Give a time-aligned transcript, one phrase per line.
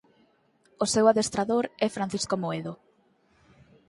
[0.83, 2.73] O seu adestrador é Francisco Amoedo.